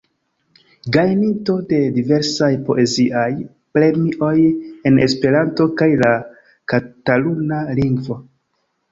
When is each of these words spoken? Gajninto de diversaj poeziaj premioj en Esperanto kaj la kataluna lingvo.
Gajninto 0.95 1.55
de 1.71 1.81
diversaj 1.97 2.47
poeziaj 2.69 3.25
premioj 3.77 4.31
en 4.91 4.97
Esperanto 5.03 5.67
kaj 5.83 5.89
la 6.03 6.09
kataluna 6.73 7.61
lingvo. 7.81 8.17